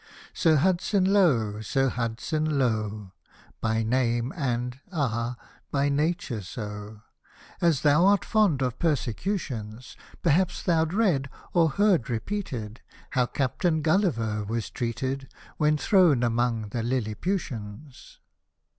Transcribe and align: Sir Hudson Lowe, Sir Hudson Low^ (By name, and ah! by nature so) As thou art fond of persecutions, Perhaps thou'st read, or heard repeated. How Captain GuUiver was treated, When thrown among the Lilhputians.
Sir 0.33 0.55
Hudson 0.55 1.05
Lowe, 1.05 1.61
Sir 1.61 1.89
Hudson 1.89 2.47
Low^ 2.53 3.11
(By 3.61 3.83
name, 3.83 4.33
and 4.35 4.79
ah! 4.91 5.35
by 5.69 5.89
nature 5.89 6.41
so) 6.41 7.03
As 7.61 7.81
thou 7.81 8.07
art 8.07 8.25
fond 8.25 8.63
of 8.63 8.79
persecutions, 8.79 9.95
Perhaps 10.23 10.63
thou'st 10.63 10.91
read, 10.93 11.29
or 11.53 11.69
heard 11.69 12.09
repeated. 12.09 12.81
How 13.11 13.27
Captain 13.27 13.83
GuUiver 13.83 14.43
was 14.47 14.71
treated, 14.71 15.31
When 15.57 15.77
thrown 15.77 16.23
among 16.23 16.69
the 16.69 16.81
Lilhputians. 16.81 18.17